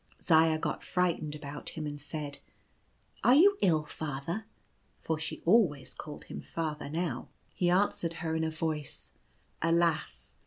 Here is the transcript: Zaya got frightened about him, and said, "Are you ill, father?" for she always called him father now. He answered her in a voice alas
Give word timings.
Zaya 0.19 0.57
got 0.57 0.83
frightened 0.83 1.35
about 1.35 1.77
him, 1.77 1.85
and 1.85 2.01
said, 2.01 2.39
"Are 3.23 3.35
you 3.35 3.59
ill, 3.61 3.83
father?" 3.83 4.45
for 4.97 5.19
she 5.19 5.41
always 5.41 5.93
called 5.93 6.23
him 6.23 6.41
father 6.41 6.89
now. 6.89 7.29
He 7.53 7.69
answered 7.69 8.13
her 8.13 8.35
in 8.35 8.43
a 8.43 8.49
voice 8.49 9.13
alas 9.61 10.37